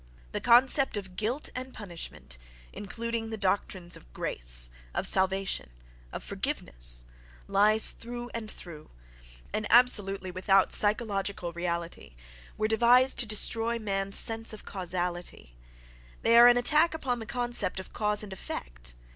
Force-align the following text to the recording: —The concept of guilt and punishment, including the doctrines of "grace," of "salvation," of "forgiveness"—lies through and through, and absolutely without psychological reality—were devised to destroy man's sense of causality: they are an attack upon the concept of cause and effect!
—The 0.31 0.41
concept 0.41 0.97
of 0.97 1.15
guilt 1.15 1.49
and 1.53 1.75
punishment, 1.75 2.39
including 2.73 3.29
the 3.29 3.37
doctrines 3.37 3.95
of 3.95 4.11
"grace," 4.13 4.71
of 4.95 5.05
"salvation," 5.05 5.69
of 6.11 6.23
"forgiveness"—lies 6.23 7.91
through 7.91 8.31
and 8.33 8.49
through, 8.49 8.89
and 9.53 9.67
absolutely 9.69 10.31
without 10.31 10.73
psychological 10.73 11.53
reality—were 11.53 12.67
devised 12.67 13.19
to 13.19 13.27
destroy 13.27 13.77
man's 13.77 14.17
sense 14.17 14.53
of 14.53 14.65
causality: 14.65 15.55
they 16.23 16.35
are 16.35 16.47
an 16.47 16.57
attack 16.57 16.95
upon 16.95 17.19
the 17.19 17.27
concept 17.27 17.79
of 17.79 17.93
cause 17.93 18.23
and 18.23 18.33
effect! 18.33 18.95